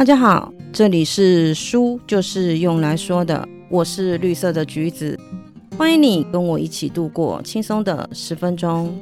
[0.00, 5.20] 大家好，这里是书就是用来说的，我是绿色的橘子，
[5.76, 8.98] 欢迎你跟我一起度过轻松的十分钟。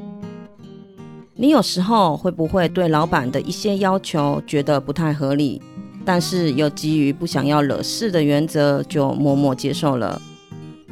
[1.37, 5.63] 你有时候会不会对老板的一些要求觉得不太合理，
[6.05, 10.21] 但是又基于不想要惹事的原则，就默默接受了？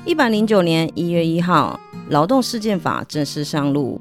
[0.04, 1.80] 一百零九年一月一号，
[2.11, 4.00] 劳动事件法正式上路，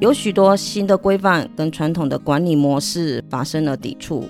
[0.00, 4.24] 有许多新的规范跟传统的管理模式发生了抵触。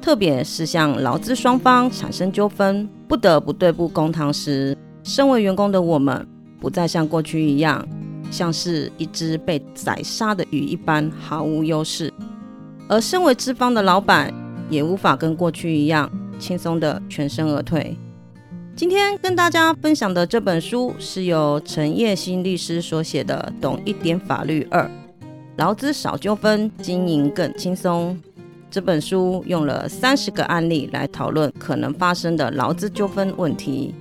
[0.00, 6.26] 特别是像劳资双方产生纠纷，不得不对簿公堂时，身为员工的我们，
[6.60, 7.86] 不再像过去一样，
[8.30, 12.10] 像是一只被宰杀的鱼一般毫无优势；
[12.88, 14.32] 而身为资方的老板，
[14.70, 17.96] 也无法跟过去一样轻松的全身而退。
[18.76, 24.88] 今天跟大家分享的这本书，是由陈叶新律师所写的《懂一点法律二：
[25.56, 28.16] 劳资少纠纷，经营更轻松》。
[28.70, 33.94] 这本书用了三十个案例来讨论可能发生的劳资纠纷问题。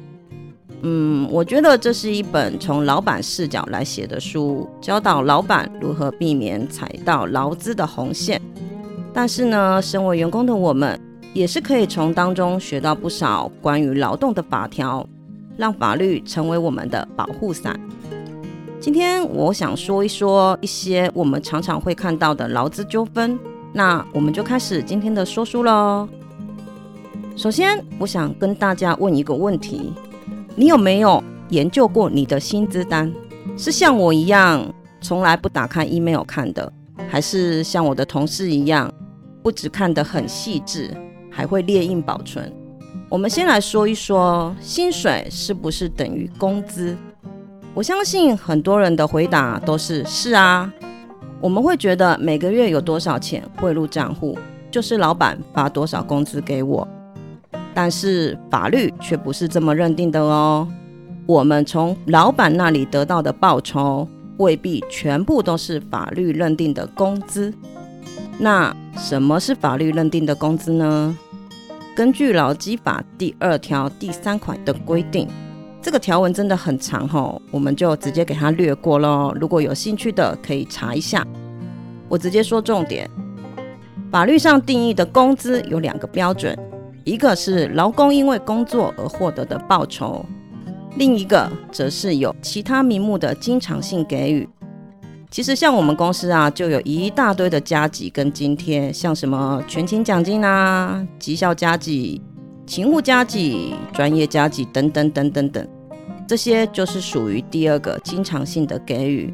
[0.82, 8.42] 嗯，我觉得这是一本从老板视角来写的书，教导老板如何避免踩到劳资的红线。
[9.14, 11.00] 但是呢，身为员工的我们，
[11.34, 15.08] 也是可以从当中学到不少关于劳动的法条，
[15.56, 17.80] 让法律成为我们的保护伞。
[18.80, 23.40] 今天我想说一说一些我们常常会看到的劳资纠纷。
[23.74, 26.08] 那我们就开始今天的说书喽。
[27.36, 29.94] 首先，我想跟大家问一个问题：
[30.56, 33.14] 你有没有研究过你的薪资单？
[33.56, 34.66] 是像我一样
[35.02, 36.72] 从来不打开 email 看的，
[37.08, 38.92] 还是像我的同事一样，
[39.44, 40.92] 不只看得很细致，
[41.30, 42.52] 还会列印保存？
[43.10, 46.98] 我们先来说一说，薪水是不是等于工资？
[47.74, 50.74] 我相信很多人的回答都是是啊。
[51.40, 54.38] 我们会觉得每个月有多少钱汇入账户，
[54.72, 56.88] 就是老板发多少工资给我。
[57.74, 60.68] 但是法律却不是这么认定的哦。
[61.28, 67.54] 我们从老板那里得到的报酬，未必全部都是法律认定的工资。
[68.40, 71.16] 那什么是法律认定的工资呢？
[71.96, 75.28] 根据劳基法第二条第三款的规定。
[75.88, 79.34] 这个条文真的很长哦，我们就直接给它略过喽。
[79.40, 81.26] 如果有兴趣的，可以查一下。
[82.10, 83.10] 我直接说重点：
[84.12, 86.54] 法律上定义的工资有两个标准，
[87.06, 90.26] 一个是劳工因为工作而获得的报酬，
[90.98, 94.46] 另一个则是有其他名目的经常性给予。
[95.32, 102.22] 其实像我们公司啊，就有一大堆的加急跟津贴，像什么全勤奖金啊、绩效加给、
[102.66, 105.66] 勤务加给、专业加给等等等等等。
[106.28, 109.34] 这些就是属于第二个经常性的给予。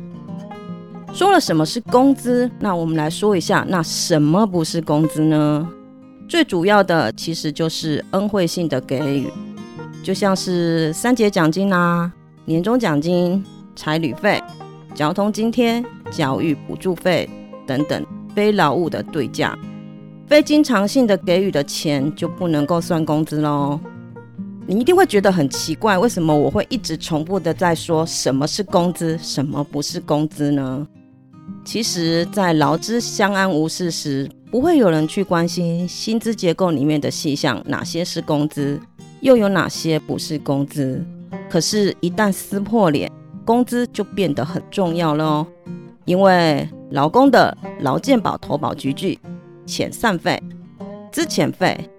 [1.14, 5.68] 说了什么是工资，那我们来说一下，那什么不是工资呢？
[6.28, 9.28] 最主要的其实就是恩惠性的给予，
[10.02, 12.12] 就像是三节奖金啦、
[12.46, 13.44] 年终奖金、
[13.76, 14.42] 差旅费、
[14.96, 17.30] 交通津贴、教育补助费
[17.68, 19.58] 等等非劳务的对价。
[20.26, 23.80] 非经常性的给予的钱就不能够算工资喽。
[24.66, 30.88] 你一定会觉得很奇怪，为什么我会一直重复的在说什么是工资，什么不是工资呢？
[31.66, 38.80] 其实，在劳资相安无事时，不会有人去关心薪资结构里面的细项，哪些是工资，
[39.20, 41.04] 又有哪些不是工资。
[41.50, 43.12] 可是，一旦撕破脸，
[43.44, 45.48] 工资就变得很重要了哦。
[46.06, 49.20] 因为劳工的劳健保投保局具、
[49.66, 50.42] 遣散费、
[51.12, 51.90] 资遣费、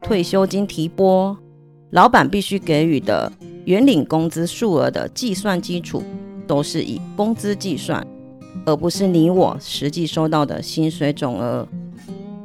[0.00, 1.36] 退休金提拨。
[1.94, 3.30] 老板必须给予的
[3.66, 6.02] 原领工资数额的计算基础，
[6.44, 8.04] 都是以工资计算，
[8.66, 11.64] 而不是你我实际收到的薪水总额。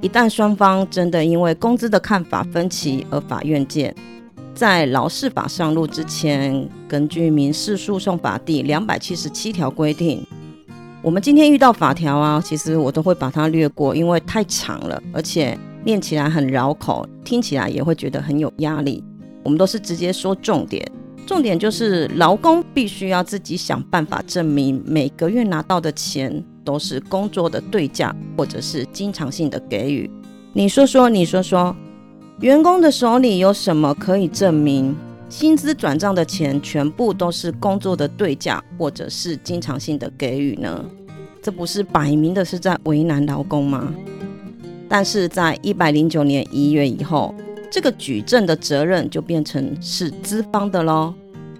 [0.02, 3.94] 一旦双方真的因为工资的看法分歧而法院见，
[4.54, 10.24] 在劳事法上路之前，根据民事诉讼法第两百七十七条规定，
[11.02, 19.04] 我们今天遇到法条啊，其实我都会把它略过，因为太长了，而且念起来很绕口，听起来也会觉得很有压力。
[19.50, 20.88] 我们都是直接说重点，
[21.26, 26.32] 重点就是劳工必须要自己想办法证明每个月拿到的钱
[26.64, 30.08] 都是工作的对价，或者是经常性的给予。
[30.54, 31.76] 你说说，你说说，
[32.42, 34.96] 员工的手里有什么可以证明
[35.30, 40.86] 薪资转账的钱全部都是工作的对价，或者是经常性的给予呢？
[41.42, 43.92] 这不是摆明的是在为难劳工吗？
[44.88, 47.34] 但是在一百零九年一月以后。
[47.72, 51.14] 这个举证的责任就变成是资方的喽。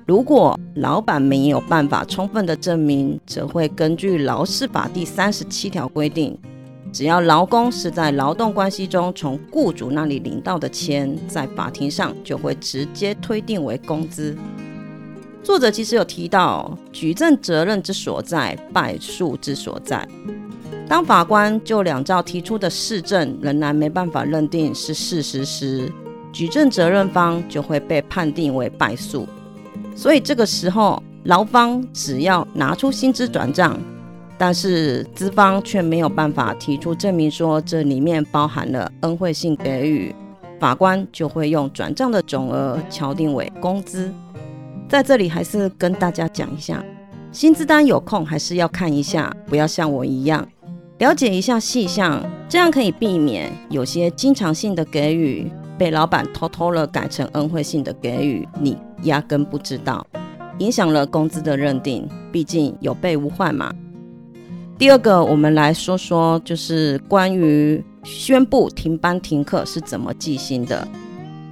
[0.08, 6.36] 如果老板没有办法充分的证明，则会根据劳事法第三十七条规定，
[6.92, 14.36] 只要劳工是在劳动关系中从雇主那里领到的钱，在法庭上就会直接推定为工资。
[15.44, 20.08] 作者其实有提到，举证责任之所在，败诉之所在。
[20.90, 25.88] 当法官就两造提出的事证仍然没办法认定是事实时，
[26.34, 29.28] 举证责任方就会被判定为败诉。
[29.96, 33.80] 所以这个时候，劳方只要拿出薪资转账，
[34.36, 40.14] 但是资方却没有办法提出证明说这里面包含了恩惠性给予，
[40.60, 44.12] 法官就会用转账的总额敲定为工资。
[44.88, 46.84] 在这里还是跟大家讲一下，
[47.32, 50.48] 薪资单有空还是要看一下，不要像我一样
[51.00, 60.06] 了解一下细项，这样可以避免有些经常性的给予被老板偷偷了改成恩惠性的给予，你压根不知道，
[60.58, 62.06] 影响了工资的认定。
[62.34, 63.74] 毕竟有备无患嘛。
[64.78, 70.86] 第二个，我们来说说，就是关于宣布停班停课是怎么计薪的。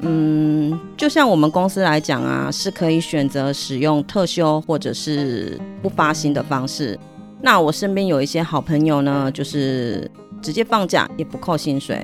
[0.01, 6.99] 嗯，就像我们公司来讲啊，是可以选择使用特休或者是不发薪的方式。
[7.41, 10.09] 那我身边有一些好朋友呢，就是
[10.41, 12.03] 直接放假也不扣薪水。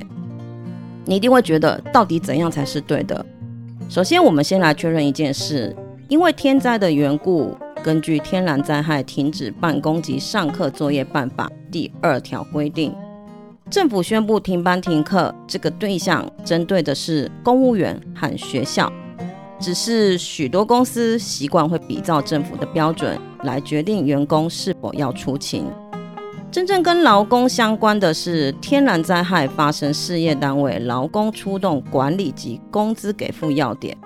[1.06, 3.25] 你一定会觉得，到底怎样才是对的？
[3.89, 5.75] 首先，我们先来确认一件事：
[6.07, 12.95] 因为天灾的缘故，根据《天然灾害停止办公及上课作业办法》第二条规定。
[13.69, 18.91] 政府宣布停班停课，这个对象针对的是公务员和学校。
[19.59, 25.65] 只是许多公司习惯会比照政府的标准来决定员工是否要出勤。
[26.51, 33.97] 真正跟劳工相关的是天然灾害发生，事业单位劳工出动管理及工资给付要点。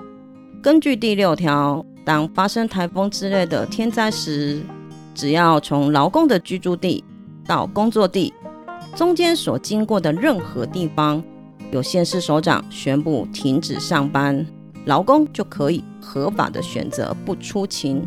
[0.63, 4.61] 根据第六条，当发生台风之类的天灾时，
[5.13, 7.03] 只要从劳工的居住地
[7.45, 8.33] 到工作地。
[8.95, 11.21] 中间所经过的任何地方，
[11.71, 14.45] 有县市首长宣布停止上班，
[14.87, 18.01] 劳工就可以合法的选择不出勤，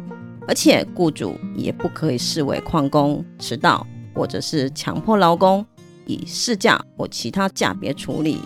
[0.48, 5.64] 而且雇主也不可以视为旷工、迟到，或者是强迫劳工
[6.06, 8.38] 以事假或其他假别处理，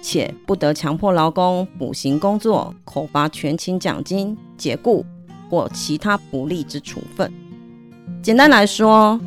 [0.00, 5.04] 且不得强迫劳工补行工作、扣发全勤奖金、解雇
[5.50, 7.30] 或其他不利之处分。
[8.22, 9.20] 简单来说。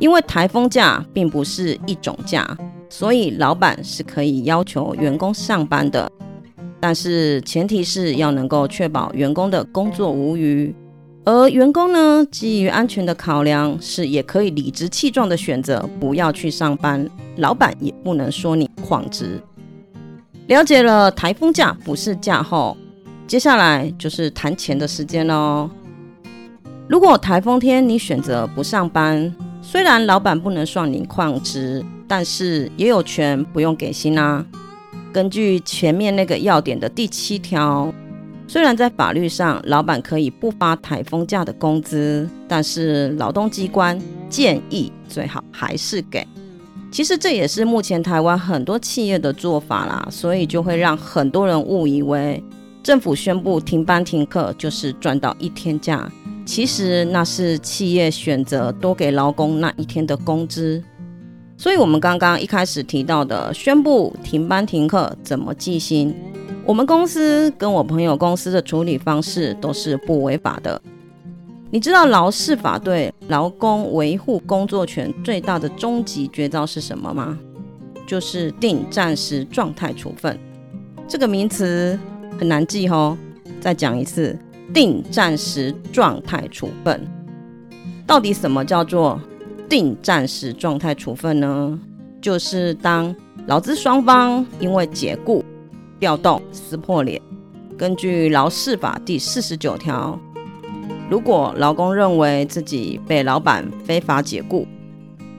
[0.00, 2.56] 因为台风假并不是一种假，
[2.88, 6.08] 所以老板是可以要求员工上班的，
[6.80, 10.74] 但是前提是要能够确保员工的工作无虞。
[11.24, 19.38] 而员工呢，基于安全的考量，是也可以理直气壮的选择不要去上班，老板也不能说你旷职。
[20.46, 22.74] 了解了台风假不是假后，
[23.26, 25.68] 接下来就是谈钱的时间喽。
[26.88, 34.42] 如果台风天你选择不上班，虽然老板不能算你旷职，但是也有权不用给薪啊。
[35.12, 37.92] 根据前面那个要点的第七条，
[38.46, 46.26] 虽然在法律上老板可以不发台风假的工资，但是劳动机关建议最好还是给。
[46.90, 52.42] 其实这也是目前台湾很多企业的做法啦，所以就会让很多人误以为
[52.82, 56.10] 政府宣布停班停课就是赚到一天假。
[56.46, 60.82] 其实那是企业选择多给劳工那一天的工资，
[61.58, 66.14] 所以我们刚刚一开始提到的宣布停班停课怎么计薪，
[66.64, 70.80] 我们公司跟我朋友公司的处理方式都是不违法的。
[71.70, 77.36] 你知道劳事法对劳工维护工作权最大的终极绝招是什么吗？
[78.06, 80.38] 就是定暂时状态处分。
[81.08, 81.98] 这个名词
[82.38, 83.18] 很难记哦，
[83.60, 84.38] 再讲一次。
[84.72, 87.00] 定暂时状态处分，
[88.06, 89.18] 到底什么叫做
[89.68, 91.78] 定暂时状态处分呢？
[92.20, 93.14] 就是当
[93.46, 95.44] 劳资双方因为解雇、
[96.00, 97.20] 调动、撕破脸，
[97.76, 100.18] 根据劳事法第四十九条，
[101.10, 104.66] 如果劳工认为自己被老板非法解雇，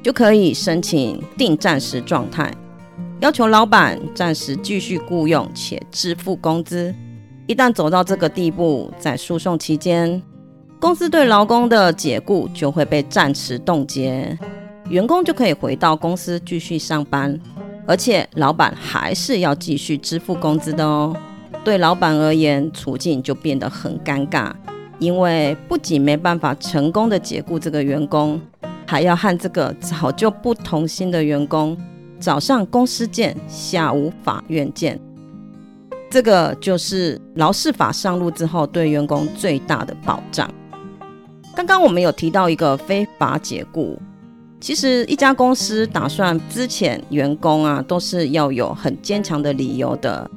[0.02, 2.54] 就可以申请定暂时状态，
[3.20, 6.94] 要求老板暂时继续雇佣且支付工资。
[7.46, 10.22] 一旦走到这个地步，在诉讼期间，
[10.80, 14.38] 公司对劳工的解雇就会被暂时冻结，
[14.88, 17.38] 员工就可以回到公司继续上班，
[17.86, 21.14] 而且老板还是要继续支付工资的哦。
[21.66, 24.54] 对老板而言，处境就变得很尴尬，
[25.00, 28.40] 因为不仅没办法成功的解雇这个员工，
[28.88, 31.78] 还要和这个早就不同心的员工，
[32.22, 34.98] 早上公司见，下午法院见。
[36.10, 40.50] 这个就是劳事法上路之后对员工最大的保障。
[41.56, 44.00] 刚刚我们有提到一个非法解雇，
[44.62, 50.30] 其实一家公司打算资遣员工啊，都是要有很坚强的理由的。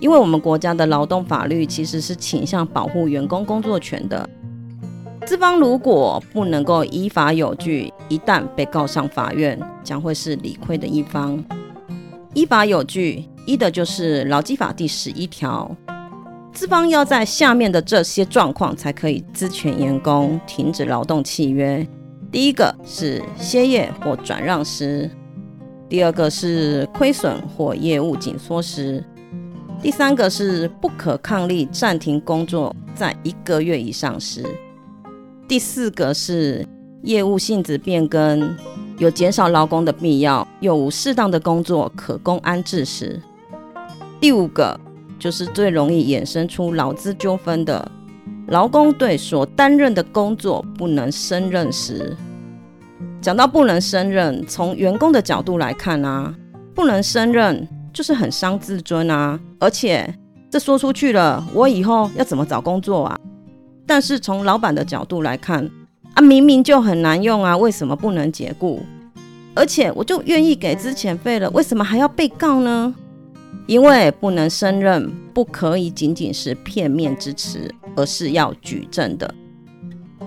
[0.00, 4.28] 因为我们国家的劳动法律其实是倾向保护员工工作权的。
[5.24, 11.42] 资方如果不能够依法有据，一旦被告上法院，将会是理亏的一方。
[12.34, 15.74] 依法有据，依的就是劳基法第十一条。
[16.56, 21.86] 资方要在下面的这些状况才可以资遣员工停止劳动契约：
[22.32, 25.06] 第一个是歇业或转让时；
[25.86, 29.02] 第二个是亏损或业务紧缩时；
[29.82, 34.40] 第三个是不可抗力暂停工作在一个月以上时；
[35.46, 36.66] 第四个是
[37.02, 38.56] 业务性质变更。
[38.98, 43.20] 有减少劳工的必要，又无适当的工作可供安置时，
[44.18, 44.80] 第五个
[45.18, 47.90] 就是最容易衍生出劳资纠纷的，
[48.48, 52.16] 劳工对所担任的工作不能胜任时。
[53.20, 56.34] 讲到不能胜任，从员工的角度来看啊，
[56.74, 60.14] 不能胜任就是很伤自尊啊，而且
[60.50, 63.18] 这说出去了，我以后要怎么找工作啊？
[63.86, 65.68] 但是从老板的角度来看。
[66.14, 68.80] 啊，明明就很难用啊，为什么不能解雇？
[69.54, 72.94] 而且我就愿意给资遣费了，为什么还要被告呢？
[73.66, 79.34] 因为不能胜任，不可以仅仅是片面之词，而是要举证的。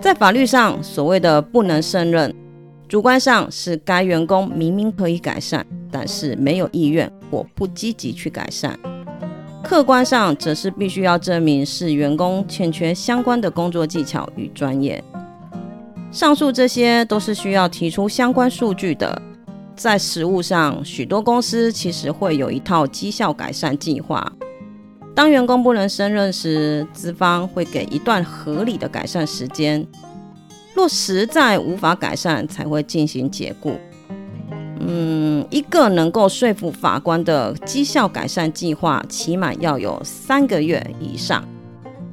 [0.01, 2.33] 在法律上，所谓的不能胜任，
[2.87, 8.73] 主观上是该员工明明可以改善，但是没有意愿或不积极去改善；
[9.63, 15.03] 客观上则是必须要证明是员工欠缺相关的工作技巧与专业。
[16.11, 19.21] 上述这些都是需要提出相关数据的。
[19.79, 24.29] 在实务上，许多公司其实会有一套绩效改善计划。
[25.15, 29.87] 当员工不能胜任时，资方会给一段合理的改善时间。
[30.73, 33.79] 若实在无法改善，才会进行解雇。
[34.81, 41.47] 嗯，一个能够说服法官的绩效改善计划，起码要有三个月以上，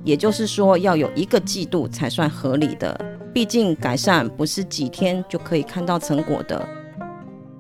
[0.05, 2.97] 也就是说，要有一个季度才算合理的。
[3.35, 6.67] 毕竟改善不是几天就可以看到成果的，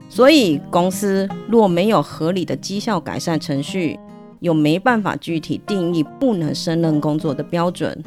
[0.08, 3.98] 所以公司若没有合理的绩效改善程序，
[4.40, 8.02] 又没办法具体定义不能胜任工作的标准，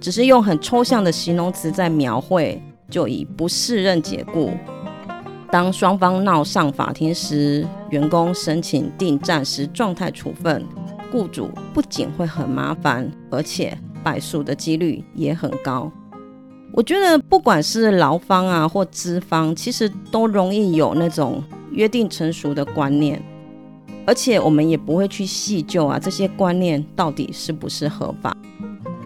[0.00, 4.52] 只是用很抽象的形容词在描绘，就以不适任解雇。
[5.50, 10.64] 当双方闹上法庭时，员工申请定暂时状态处分，
[11.12, 15.90] 雇主不仅会很麻烦，而且败诉的几率也很高。
[16.76, 21.40] 我觉得不管是劳方啊或资方，其实都容易有那种
[21.70, 23.22] 约定成熟的观念，
[24.04, 28.36] 而且我们也不会去细究啊这些观念到底是不是合法。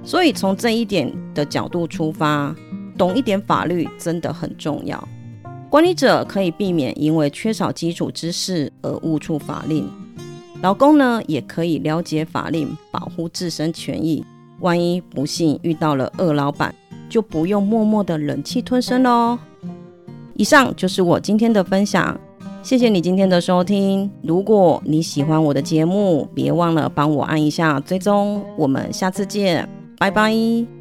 [0.02, 2.56] 所以从这一点的角度出发，
[2.96, 5.06] 懂一点法律真的很重要。
[5.68, 9.86] 管理者可以避免因为缺少基础知识而误触法令，
[10.62, 14.24] 劳工呢也可以了解法令，保护自身权益。
[14.60, 16.74] 万一不幸遇到了恶老板。
[17.08, 19.38] 就不用默默的忍气吞声喽。
[20.34, 22.18] 以上就是我今天的分享，
[22.62, 24.08] 谢谢你今天的收听。
[24.22, 28.44] 如果你喜欢我的节目，别忘了帮我按一下追踪。
[28.56, 30.77] 我们下次见，拜拜。